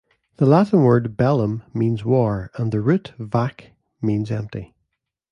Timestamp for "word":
0.81-1.15